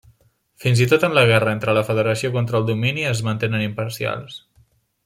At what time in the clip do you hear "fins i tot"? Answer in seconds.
0.63-1.05